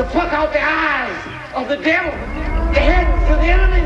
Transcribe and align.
to 0.00 0.06
pluck 0.08 0.32
out 0.32 0.50
the 0.50 0.62
eyes 0.62 1.12
of 1.54 1.68
the 1.68 1.76
devil, 1.76 2.10
the 2.72 2.80
heads 2.80 3.30
of 3.30 3.36
the 3.36 3.44
enemy, 3.44 3.84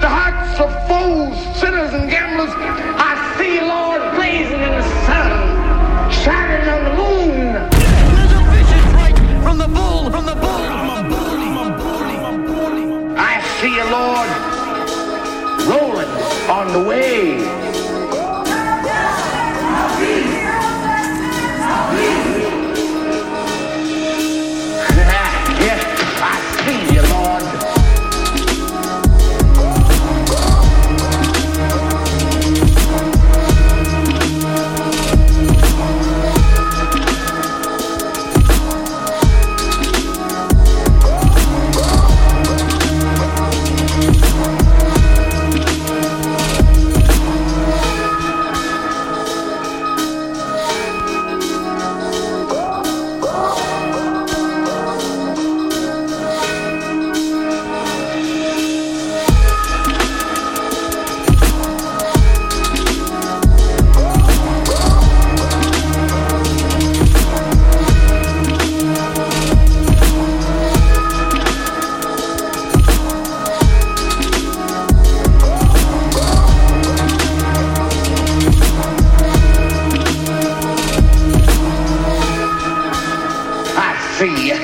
the 0.00 0.08
hearts 0.08 0.58
of 0.58 0.72
fools, 0.88 1.36
sinners, 1.60 1.92
and 1.92 2.08
gamblers. 2.08 2.48
I 2.96 3.12
see 3.36 3.60
Lord, 3.60 4.00
blazing 4.16 4.58
in 4.58 4.72
the 4.80 4.86
sun, 5.04 6.10
shining 6.24 6.66
on 6.66 6.84
the 6.88 6.94
moon. 6.96 7.52
There's 7.76 8.32
a 8.32 8.42
vision 8.56 8.84
right 8.96 9.16
from 9.44 9.58
the 9.58 9.68
bull, 9.68 10.10
from 10.10 10.24
the 10.24 10.34
bull. 10.34 10.64
I 13.20 13.42
see 13.60 13.76
Lord, 13.92 14.30
rolling 15.68 16.08
on 16.48 16.72
the 16.72 16.88
wave. 16.88 17.39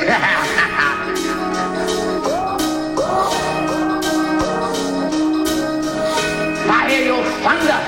I 0.08 0.10
hear 6.88 7.04
your 7.06 7.24
thunder. 7.42 7.86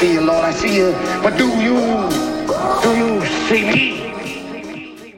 See 0.00 0.14
you, 0.14 0.22
Lord, 0.22 0.46
I 0.46 0.52
see 0.52 0.76
you. 0.76 0.92
But 1.22 1.36
do 1.36 1.46
you, 1.60 1.76
do 2.82 2.90
you 2.96 3.26
see 3.50 3.64
me? 3.70 4.09